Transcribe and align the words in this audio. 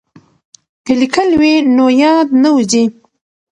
که 0.85 0.93
لیکل 1.01 1.29
وي 1.39 1.53
نو 1.75 1.85
یاد 2.03 2.27
نه 2.41 2.49
وځي. 2.55 2.83